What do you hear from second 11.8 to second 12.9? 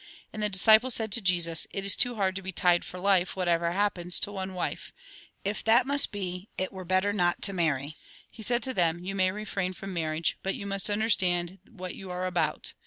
you are about.